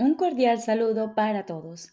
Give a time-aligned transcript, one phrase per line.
[0.00, 1.90] Un cordial saludo para todos.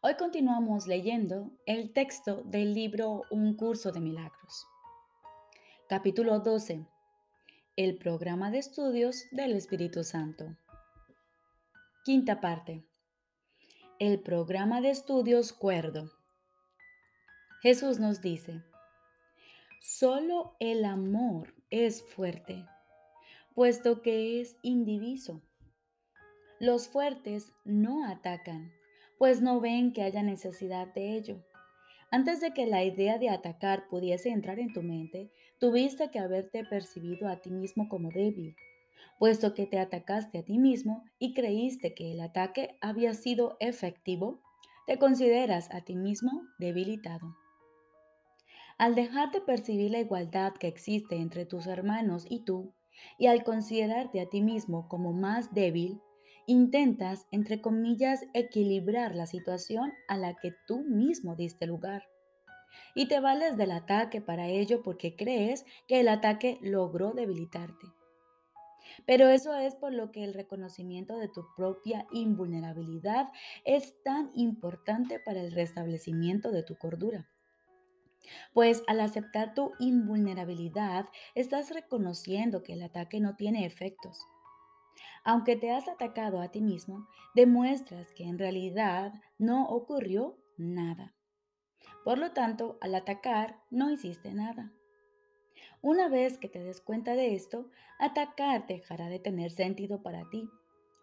[0.00, 4.66] Hoy continuamos leyendo el texto del libro Un curso de milagros.
[5.88, 6.84] Capítulo 12.
[7.76, 10.56] El programa de estudios del Espíritu Santo.
[12.04, 12.84] Quinta parte.
[14.00, 16.10] El programa de estudios cuerdo.
[17.62, 18.64] Jesús nos dice,
[19.80, 22.66] solo el amor es fuerte,
[23.54, 25.42] puesto que es indiviso
[26.58, 28.72] los fuertes no atacan,
[29.18, 31.44] pues no ven que haya necesidad de ello.
[32.10, 36.64] Antes de que la idea de atacar pudiese entrar en tu mente, tuviste que haberte
[36.64, 38.56] percibido a ti mismo como débil,
[39.18, 44.40] puesto que te atacaste a ti mismo y creíste que el ataque había sido efectivo,
[44.86, 47.36] te consideras a ti mismo debilitado.
[48.78, 52.72] Al dejar de percibir la igualdad que existe entre tus hermanos y tú,
[53.18, 56.00] y al considerarte a ti mismo como más débil,
[56.46, 62.04] intentas, entre comillas, equilibrar la situación a la que tú mismo diste lugar.
[62.94, 67.86] Y te vales del ataque para ello porque crees que el ataque logró debilitarte.
[69.04, 73.28] Pero eso es por lo que el reconocimiento de tu propia invulnerabilidad
[73.64, 77.28] es tan importante para el restablecimiento de tu cordura.
[78.52, 84.26] Pues al aceptar tu invulnerabilidad, estás reconociendo que el ataque no tiene efectos
[85.26, 91.16] aunque te has atacado a ti mismo, demuestras que en realidad no ocurrió nada.
[92.04, 94.72] Por lo tanto, al atacar, no hiciste nada.
[95.82, 100.48] Una vez que te des cuenta de esto, atacar dejará de tener sentido para ti,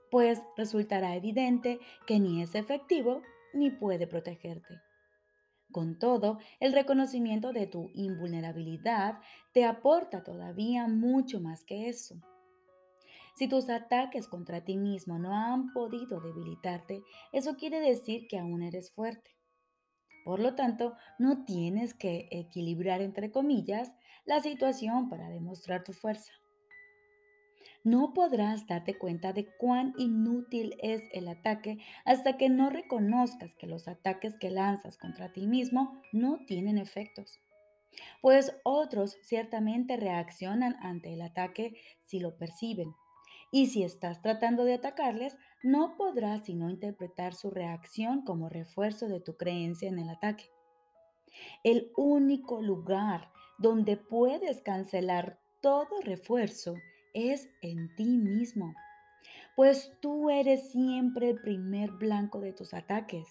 [0.09, 3.21] pues resultará evidente que ni es efectivo
[3.53, 4.79] ni puede protegerte.
[5.73, 9.19] Con todo, el reconocimiento de tu invulnerabilidad
[9.51, 12.21] te aporta todavía mucho más que eso.
[13.35, 17.01] Si tus ataques contra ti mismo no han podido debilitarte,
[17.31, 19.31] eso quiere decir que aún eres fuerte.
[20.23, 23.93] Por lo tanto, no tienes que equilibrar, entre comillas,
[24.25, 26.31] la situación para demostrar tu fuerza.
[27.83, 33.67] No podrás darte cuenta de cuán inútil es el ataque hasta que no reconozcas que
[33.67, 37.39] los ataques que lanzas contra ti mismo no tienen efectos.
[38.21, 42.95] Pues otros ciertamente reaccionan ante el ataque si lo perciben,
[43.53, 49.19] y si estás tratando de atacarles, no podrás sino interpretar su reacción como refuerzo de
[49.19, 50.49] tu creencia en el ataque.
[51.63, 56.73] El único lugar donde puedes cancelar todo refuerzo
[57.13, 58.73] es en ti mismo,
[59.55, 63.27] pues tú eres siempre el primer blanco de tus ataques.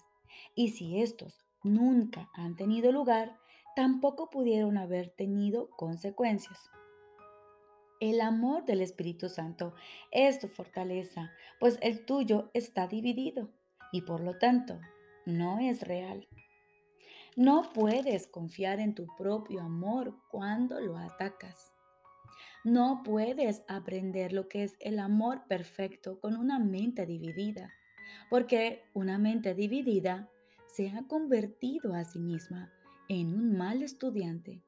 [0.55, 3.37] Y si estos nunca han tenido lugar,
[3.75, 6.71] tampoco pudieron haber tenido consecuencias.
[8.03, 9.73] El amor del Espíritu Santo
[10.11, 13.49] es tu fortaleza, pues el tuyo está dividido
[13.93, 14.77] y por lo tanto
[15.25, 16.27] no es real.
[17.37, 21.71] No puedes confiar en tu propio amor cuando lo atacas.
[22.65, 27.71] No puedes aprender lo que es el amor perfecto con una mente dividida,
[28.29, 30.29] porque una mente dividida
[30.67, 32.69] se ha convertido a sí misma
[33.07, 34.61] en un mal estudiante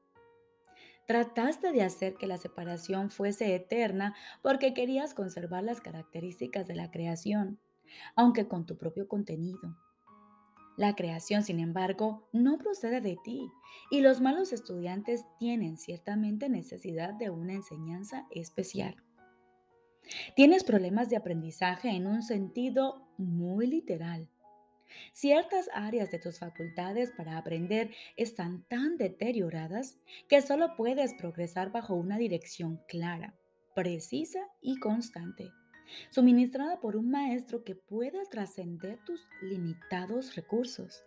[1.06, 6.90] Trataste de hacer que la separación fuese eterna porque querías conservar las características de la
[6.90, 7.60] creación,
[8.16, 9.76] aunque con tu propio contenido.
[10.76, 13.50] La creación, sin embargo, no procede de ti
[13.90, 18.96] y los malos estudiantes tienen ciertamente necesidad de una enseñanza especial.
[20.34, 24.28] Tienes problemas de aprendizaje en un sentido muy literal
[25.12, 29.98] Ciertas áreas de tus facultades para aprender están tan deterioradas
[30.28, 33.34] que solo puedes progresar bajo una dirección clara,
[33.74, 35.50] precisa y constante,
[36.10, 41.04] suministrada por un maestro que pueda trascender tus limitados recursos.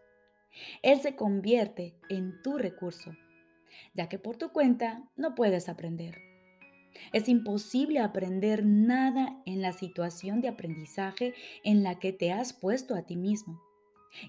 [0.81, 3.11] Él se convierte en tu recurso,
[3.93, 6.29] ya que por tu cuenta no puedes aprender.
[7.13, 11.33] Es imposible aprender nada en la situación de aprendizaje
[11.63, 13.61] en la que te has puesto a ti mismo.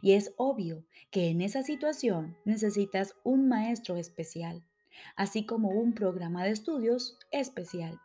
[0.02, 4.64] Y es obvio que en esa situación necesitas un maestro especial,
[5.16, 8.00] así como un programa de estudios especial.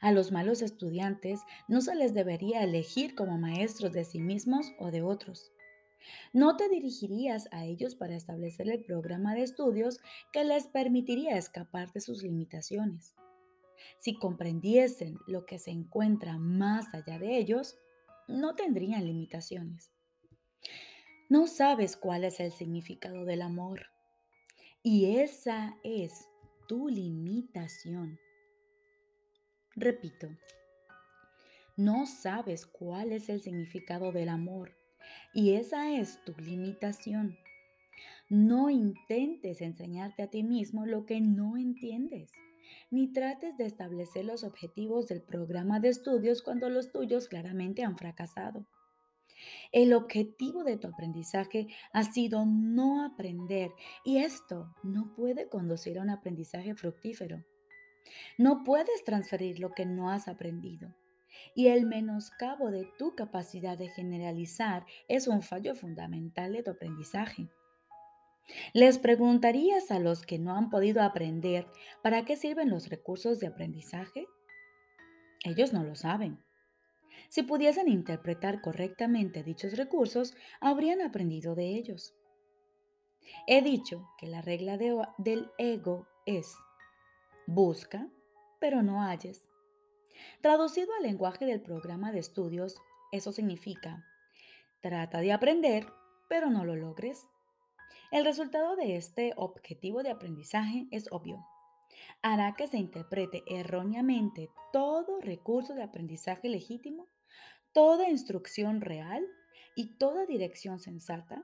[0.00, 4.90] A los malos estudiantes no se les debería elegir como maestros de sí mismos o
[4.90, 5.52] de otros.
[6.32, 9.98] No te dirigirías a ellos para establecer el programa de estudios
[10.32, 13.14] que les permitiría escapar de sus limitaciones.
[13.98, 17.76] Si comprendiesen lo que se encuentra más allá de ellos,
[18.28, 19.90] no tendrían limitaciones.
[21.28, 23.86] No sabes cuál es el significado del amor.
[24.82, 26.28] Y esa es
[26.68, 28.18] tu limitación.
[29.74, 30.28] Repito,
[31.76, 34.76] No sabes cuál es el significado del amor
[35.32, 37.36] y esa es tu limitación.
[38.28, 42.30] No intentes enseñarte a ti mismo lo que no entiendes,
[42.90, 47.96] ni trates de establecer los objetivos del programa de estudios cuando los tuyos claramente han
[47.96, 48.66] fracasado.
[49.72, 53.70] El objetivo de tu aprendizaje ha sido no aprender
[54.04, 57.44] y esto no puede conducir a un aprendizaje fructífero.
[58.38, 60.94] No puedes transferir lo que no has aprendido.
[61.54, 67.48] Y el menoscabo de tu capacidad de generalizar es un fallo fundamental de tu aprendizaje.
[68.72, 71.66] ¿Les preguntarías a los que no han podido aprender
[72.02, 74.26] para qué sirven los recursos de aprendizaje?
[75.44, 76.42] Ellos no lo saben.
[77.28, 82.14] Si pudiesen interpretar correctamente dichos recursos, habrían aprendido de ellos.
[83.46, 86.54] He dicho que la regla del ego es
[87.46, 88.08] busca,
[88.60, 89.48] pero no halles.
[90.40, 92.76] Traducido al lenguaje del programa de estudios,
[93.12, 94.04] eso significa
[94.80, 95.86] trata de aprender,
[96.28, 97.26] pero no lo logres.
[98.14, 101.44] El resultado de este objetivo de aprendizaje es obvio.
[102.22, 107.08] Hará que se interprete erróneamente todo recurso de aprendizaje legítimo,
[107.72, 109.26] toda instrucción real
[109.74, 111.42] y toda dirección sensata,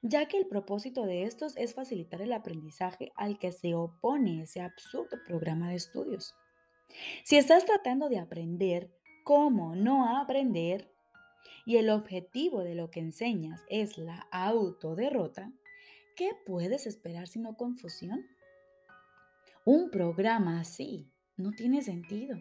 [0.00, 4.62] ya que el propósito de estos es facilitar el aprendizaje al que se opone ese
[4.62, 6.34] absurdo programa de estudios.
[7.24, 8.90] Si estás tratando de aprender
[9.22, 10.90] cómo no aprender
[11.66, 15.52] y el objetivo de lo que enseñas es la autoderrota,
[16.16, 18.26] ¿qué puedes esperar sino confusión?
[19.64, 22.38] Un programa así no tiene sentido.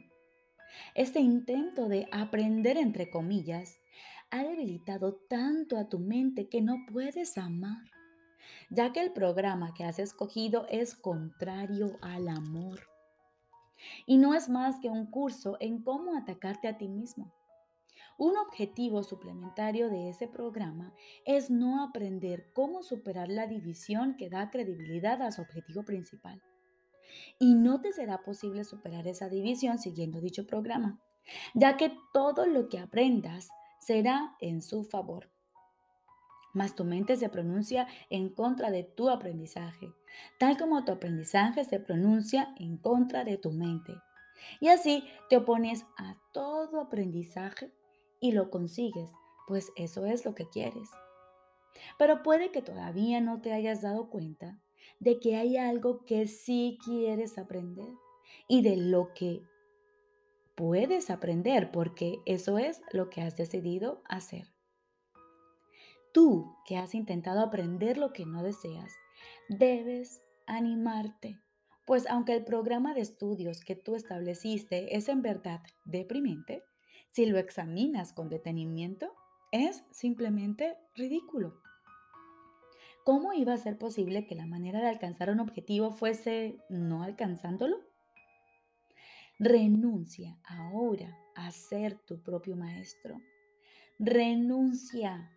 [0.95, 3.79] Este intento de aprender entre comillas
[4.31, 7.83] ha debilitado tanto a tu mente que no puedes amar,
[8.69, 12.79] ya que el programa que has escogido es contrario al amor.
[14.05, 17.33] Y no es más que un curso en cómo atacarte a ti mismo.
[18.17, 20.93] Un objetivo suplementario de ese programa
[21.25, 26.41] es no aprender cómo superar la división que da credibilidad a su objetivo principal.
[27.39, 30.99] Y no te será posible superar esa división siguiendo dicho programa,
[31.53, 35.29] ya que todo lo que aprendas será en su favor
[36.55, 39.93] mas tu mente se pronuncia en contra de tu aprendizaje,
[40.39, 43.93] tal como tu aprendizaje se pronuncia en contra de tu mente.
[44.61, 47.71] Y así te opones a todo aprendizaje
[48.19, 49.09] y lo consigues,
[49.47, 50.89] pues eso es lo que quieres.
[51.97, 54.59] Pero puede que todavía no te hayas dado cuenta
[54.99, 57.93] de que hay algo que sí quieres aprender
[58.47, 59.41] y de lo que
[60.55, 64.47] puedes aprender, porque eso es lo que has decidido hacer.
[66.13, 68.93] Tú que has intentado aprender lo que no deseas,
[69.49, 71.37] debes animarte,
[71.85, 76.63] pues aunque el programa de estudios que tú estableciste es en verdad deprimente,
[77.15, 79.13] si lo examinas con detenimiento,
[79.53, 81.61] es simplemente ridículo.
[83.05, 87.77] ¿Cómo iba a ser posible que la manera de alcanzar un objetivo fuese no alcanzándolo?
[89.39, 93.21] Renuncia ahora a ser tu propio maestro.
[93.97, 95.31] Renuncia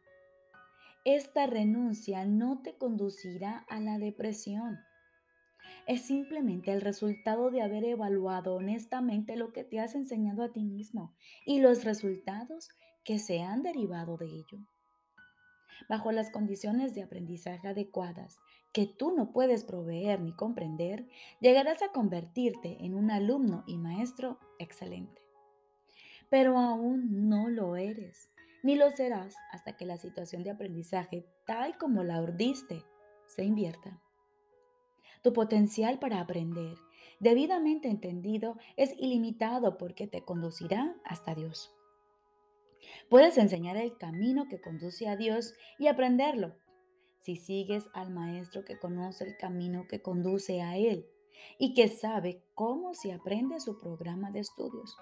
[1.05, 4.81] esta renuncia no te conducirá a la depresión.
[5.89, 10.63] Es simplemente el resultado de haber evaluado honestamente lo que te has enseñado a ti
[10.63, 11.15] mismo
[11.47, 12.69] y los resultados
[13.05, 14.59] que se han derivado de ello.
[15.89, 18.37] Bajo las condiciones de aprendizaje adecuadas
[18.75, 21.09] que tú no puedes proveer ni comprender,
[21.41, 25.23] llegarás a convertirte en un alumno y maestro excelente.
[26.29, 28.31] Pero aún no lo eres
[28.63, 32.85] ni lo serás hasta que la situación de aprendizaje, tal como la urdiste,
[33.27, 34.03] se invierta.
[35.23, 36.77] Tu potencial para aprender,
[37.21, 41.73] debidamente entendido, es ilimitado porque te conducirá hasta Dios.
[43.09, 46.55] Puedes enseñar el camino que conduce a Dios y aprenderlo
[47.21, 51.07] si sigues al maestro que conoce el camino que conduce a Él
[51.59, 54.97] y que sabe cómo se aprende su programa de estudios.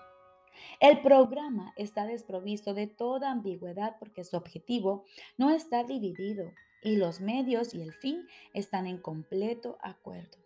[0.80, 5.04] El programa está desprovisto de toda ambigüedad porque su objetivo
[5.36, 6.50] no está dividido
[6.82, 10.38] y los medios y el fin están en completo acuerdo.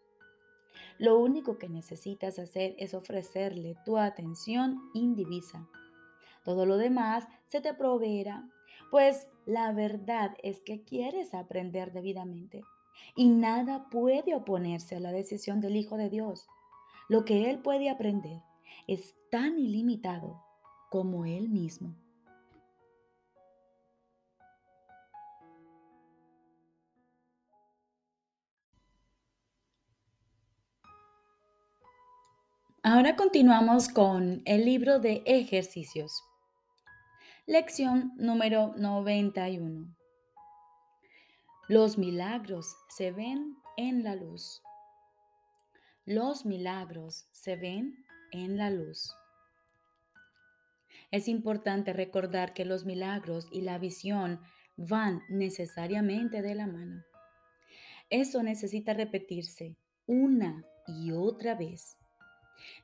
[0.99, 5.66] Lo único que necesitas hacer es ofrecerle tu atención indivisa.
[6.44, 8.49] Todo lo demás se te proveerá,
[8.90, 12.62] pues la verdad es que quieres aprender debidamente
[13.14, 16.46] y nada puede oponerse a la decisión del Hijo de Dios.
[17.08, 18.42] Lo que Él puede aprender
[18.87, 20.42] es tan ilimitado
[20.90, 21.94] como Él mismo.
[32.82, 36.25] Ahora continuamos con el libro de ejercicios.
[37.46, 39.94] Lección número 91.
[41.68, 44.62] Los milagros se ven en la luz.
[46.06, 49.14] Los milagros se ven en la luz.
[51.10, 54.40] Es importante recordar que los milagros y la visión
[54.78, 57.04] van necesariamente de la mano.
[58.08, 62.00] Eso necesita repetirse una y otra vez.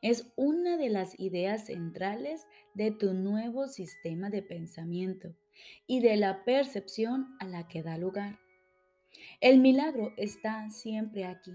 [0.02, 5.34] Es una de las ideas centrales de tu nuevo sistema de pensamiento
[5.86, 8.38] y de la percepción a la que da lugar.
[9.40, 11.52] El milagro está siempre aquí.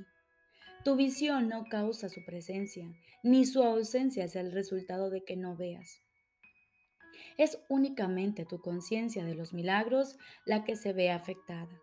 [0.83, 2.91] Tu visión no causa su presencia,
[3.23, 6.01] ni su ausencia es el resultado de que no veas.
[7.37, 11.81] Es únicamente tu conciencia de los milagros la que se ve afectada.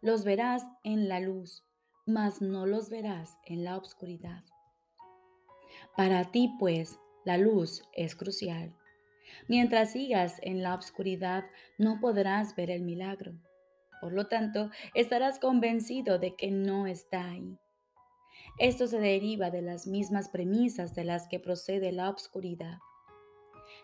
[0.00, 1.64] Los verás en la luz,
[2.06, 4.44] mas no los verás en la oscuridad.
[5.96, 8.74] Para ti, pues, la luz es crucial.
[9.48, 11.44] Mientras sigas en la oscuridad,
[11.78, 13.34] no podrás ver el milagro.
[14.00, 17.58] Por lo tanto, estarás convencido de que no está ahí.
[18.58, 22.78] Esto se deriva de las mismas premisas de las que procede la obscuridad.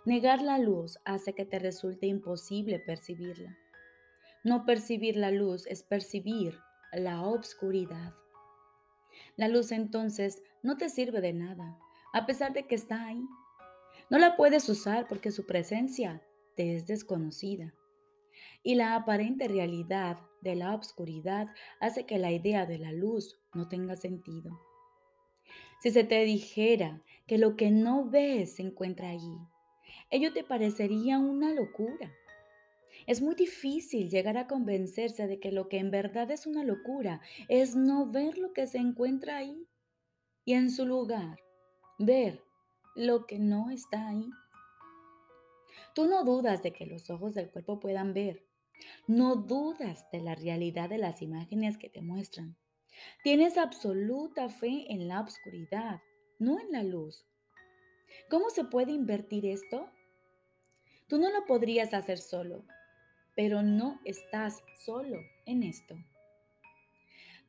[0.04, 3.56] Negar la luz hace que te resulte imposible percibirla.
[4.44, 6.58] No percibir la luz es percibir
[6.92, 8.14] la obscuridad.
[9.36, 11.78] La luz entonces no te sirve de nada,
[12.12, 13.22] a pesar de que está ahí.
[14.10, 16.22] No la puedes usar porque su presencia
[16.56, 17.74] te es desconocida.
[18.62, 21.48] Y la aparente realidad de la obscuridad
[21.80, 24.58] hace que la idea de la luz no tenga sentido.
[25.80, 29.38] Si se te dijera que lo que no ves se encuentra allí,
[30.10, 32.12] ello te parecería una locura.
[33.06, 37.20] Es muy difícil llegar a convencerse de que lo que en verdad es una locura
[37.48, 39.66] es no ver lo que se encuentra ahí
[40.44, 41.38] y en su lugar
[42.00, 42.42] ver
[42.94, 44.30] lo que no está ahí.
[45.94, 48.42] Tú no dudas de que los ojos del cuerpo puedan ver.
[49.06, 52.56] No dudas de la realidad de las imágenes que te muestran.
[53.22, 56.00] Tienes absoluta fe en la oscuridad,
[56.38, 57.26] no en la luz.
[58.30, 59.90] ¿Cómo se puede invertir esto?
[61.06, 62.64] Tú no lo podrías hacer solo,
[63.36, 65.96] pero no estás solo en esto.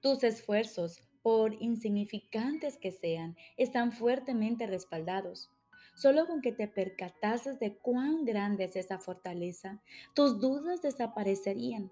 [0.02, 5.50] Tus esfuerzos, por insignificantes que sean, están fuertemente respaldados.
[5.96, 9.82] Solo con que te percatases de cuán grande es esa fortaleza,
[10.16, 11.92] tus dudas desaparecerían.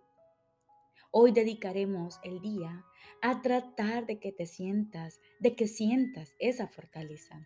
[1.12, 2.86] Hoy dedicaremos el día
[3.22, 7.46] a tratar de que te sientas, de que sientas esa fortaleza.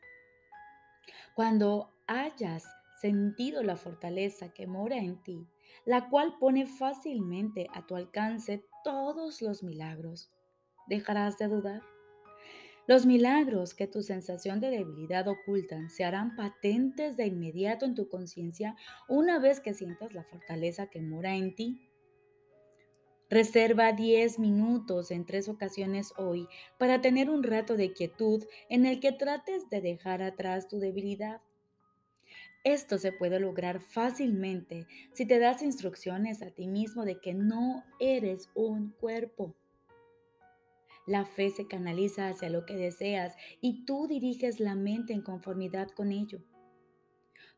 [1.35, 2.65] Cuando hayas
[3.01, 5.47] sentido la fortaleza que mora en ti,
[5.85, 10.29] la cual pone fácilmente a tu alcance todos los milagros,
[10.87, 11.81] dejarás de dudar.
[12.85, 18.09] Los milagros que tu sensación de debilidad ocultan se harán patentes de inmediato en tu
[18.09, 18.75] conciencia
[19.07, 21.89] una vez que sientas la fortaleza que mora en ti.
[23.29, 26.47] Reserva 10 minutos en tres ocasiones hoy
[26.77, 31.41] para tener un rato de quietud en el que trates de dejar atrás tu debilidad.
[32.65, 37.83] Esto se puede lograr fácilmente si te das instrucciones a ti mismo de que no
[37.99, 39.55] eres un cuerpo.
[41.05, 45.89] La fe se canaliza hacia lo que deseas y tú diriges la mente en conformidad
[45.89, 46.39] con ello.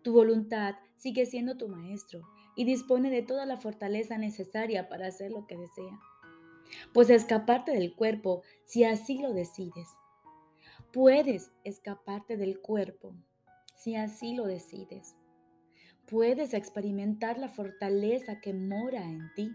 [0.01, 2.21] Tu voluntad sigue siendo tu maestro
[2.55, 5.99] y dispone de toda la fortaleza necesaria para hacer lo que desea.
[6.93, 9.87] Pues escaparte del cuerpo si así lo decides.
[10.91, 13.15] Puedes escaparte del cuerpo
[13.75, 15.15] si así lo decides.
[16.07, 19.51] Puedes experimentar la fortaleza que mora en ti.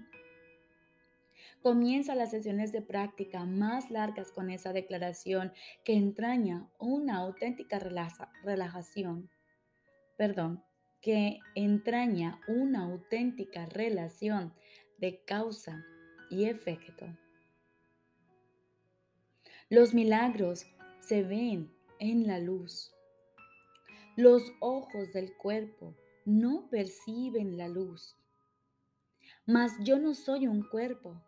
[1.62, 5.52] Comienza las sesiones de práctica más largas con esa declaración
[5.85, 7.79] que entraña una auténtica
[8.43, 9.29] relajación.
[10.17, 10.64] Perdón,
[11.02, 14.55] que entraña una auténtica relación
[14.99, 15.85] de causa
[16.31, 17.07] y efecto.
[19.69, 20.67] Los milagros
[21.00, 22.93] se ven en la luz.
[24.17, 28.17] Los ojos del cuerpo no perciben la luz.
[29.47, 31.23] Mas yo no soy un cuerpo.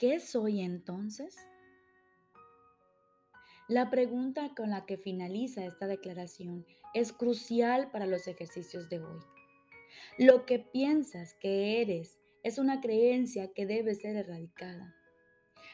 [0.00, 1.36] ¿Qué soy entonces?
[3.68, 6.64] La pregunta con la que finaliza esta declaración
[6.94, 9.20] es crucial para los ejercicios de hoy.
[10.16, 14.96] Lo que piensas que eres es una creencia que debe ser erradicada,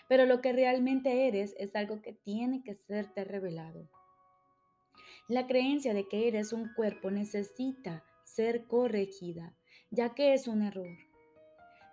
[0.08, 3.88] pero lo que realmente eres es algo que tiene que serte revelado.
[5.28, 9.56] La creencia de que eres un cuerpo necesita ser corregida,
[9.92, 11.05] ya que es un error.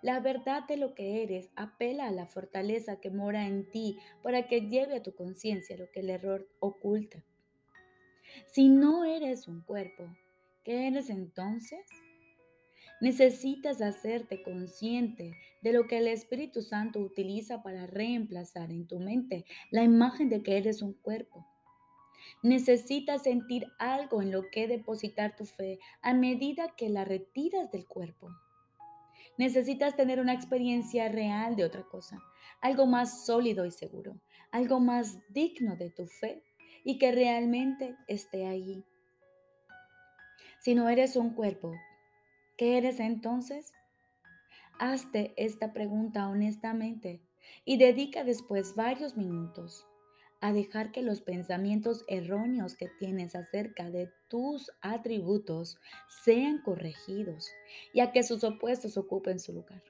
[0.04, 4.46] La verdad de lo que eres apela a la fortaleza que mora en ti para
[4.46, 7.24] que lleve a tu conciencia lo que el error oculta.
[8.46, 10.14] Si no eres un cuerpo,
[10.62, 11.86] ¿qué eres entonces?
[13.00, 15.32] Necesitas hacerte consciente
[15.62, 20.42] de lo que el Espíritu Santo utiliza para reemplazar en tu mente la imagen de
[20.42, 21.46] que eres un cuerpo.
[22.42, 27.86] Necesitas sentir algo en lo que depositar tu fe a medida que la retiras del
[27.86, 28.28] cuerpo.
[29.36, 32.22] Necesitas tener una experiencia real de otra cosa,
[32.60, 36.42] algo más sólido y seguro, algo más digno de tu fe
[36.84, 38.84] y que realmente esté allí.
[40.60, 41.72] Si no eres un cuerpo,
[42.56, 43.72] ¿qué eres entonces?
[44.78, 47.20] Hazte esta pregunta honestamente
[47.64, 49.86] y dedica después varios minutos
[50.44, 55.78] a dejar que los pensamientos erróneos que tienes acerca de tus atributos
[56.22, 57.48] sean corregidos
[57.94, 59.82] y a que sus opuestos ocupen su lugar.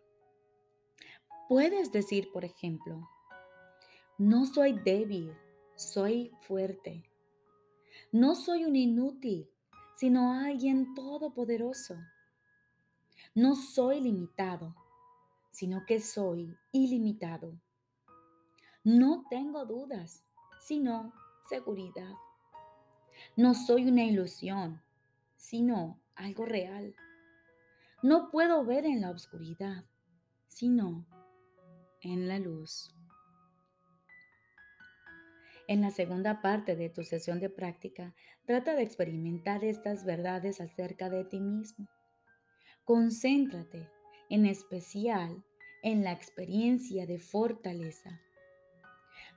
[1.49, 3.08] Puedes decir, por ejemplo,
[4.16, 5.34] no soy débil,
[5.75, 7.02] soy fuerte.
[8.12, 9.50] No soy un inútil,
[9.96, 11.96] sino alguien todopoderoso.
[13.34, 14.76] No soy limitado,
[15.50, 17.61] sino que soy ilimitado.
[18.84, 20.24] No tengo dudas,
[20.64, 21.12] sino
[21.49, 22.14] seguridad.
[23.37, 24.83] No soy una ilusión,
[25.37, 26.94] sino algo real.
[28.02, 29.85] No puedo ver en la oscuridad,
[30.49, 31.06] sino
[32.00, 32.94] en la luz.
[35.68, 38.14] En la segunda parte de tu sesión de práctica,
[38.47, 41.88] trata de experimentar estas verdades acerca de ti mismo.
[42.85, 43.90] Concéntrate
[44.30, 45.44] en especial
[45.83, 48.24] en la experiencia de fortaleza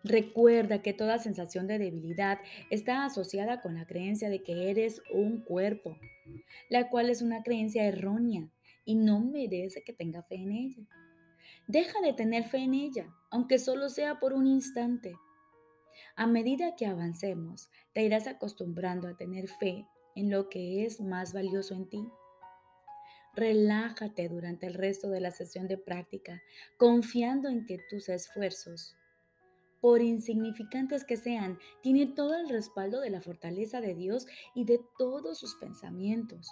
[0.04, 2.39] Recuerda que toda sensación de debilidad
[2.70, 5.98] está asociada con la creencia de que eres un cuerpo,
[6.70, 8.50] la cual es una creencia errónea
[8.86, 10.84] y no merece que tenga fe en ella.
[11.68, 15.16] Deja de tener fe en ella, aunque solo sea por un instante.
[16.16, 19.86] A medida que avancemos, te irás acostumbrando a tener fe
[20.16, 22.07] en lo que es más valioso en ti.
[23.36, 26.42] Relájate durante el resto de la sesión de práctica,
[26.77, 28.96] confiando en que tus esfuerzos
[29.81, 34.81] por insignificantes que sean, tiene todo el respaldo de la fortaleza de Dios y de
[34.98, 36.50] todos sus pensamientos.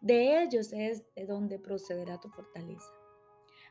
[0.00, 2.92] De ellos es de donde procederá tu fortaleza.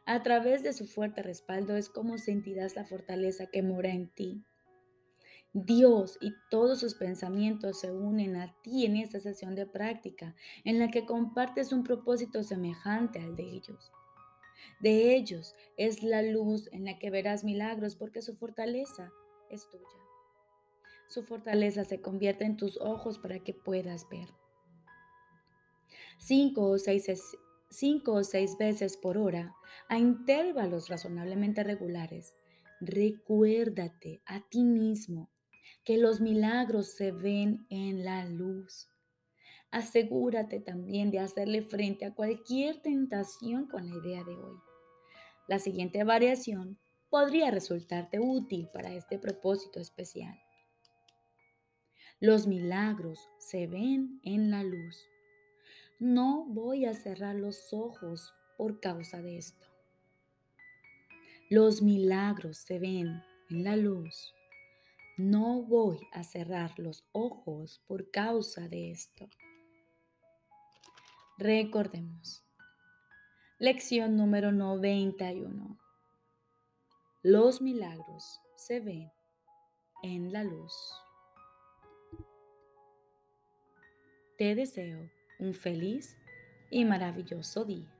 [0.05, 4.43] A través de su fuerte respaldo es como sentirás la fortaleza que mora en ti.
[5.53, 10.79] Dios y todos sus pensamientos se unen a ti en esta sesión de práctica en
[10.79, 13.91] la que compartes un propósito semejante al de ellos.
[14.79, 19.11] De ellos es la luz en la que verás milagros porque su fortaleza
[19.49, 19.87] es tuya.
[21.07, 24.29] Su fortaleza se convierte en tus ojos para que puedas ver.
[26.17, 27.37] Cinco o seis,
[27.69, 29.53] cinco o seis veces por hora,
[29.89, 32.35] a intervalos razonablemente regulares,
[32.79, 35.29] recuérdate a ti mismo
[35.83, 38.87] que los milagros se ven en la luz.
[39.73, 44.59] Asegúrate también de hacerle frente a cualquier tentación con la idea de hoy.
[45.47, 46.77] La siguiente variación
[47.09, 50.39] podría resultarte útil para este propósito especial.
[52.19, 54.95] Los milagros se ven en la luz.
[55.97, 59.65] No voy a cerrar los ojos por causa de esto.
[61.49, 64.35] Los milagros se ven en la luz.
[65.17, 69.27] No voy a cerrar los ojos por causa de esto.
[71.43, 72.41] Recordemos.
[73.59, 75.77] Lección número 91.
[77.21, 79.11] Los milagros se ven
[80.03, 80.73] en la luz.
[84.37, 86.17] Te deseo un feliz
[86.69, 87.93] y maravilloso día.